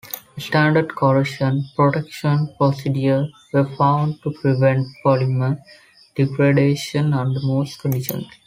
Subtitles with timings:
[0.39, 5.59] Standard corrosion protection procedures were found to prevent polymer
[6.15, 8.25] degradation under most conditions.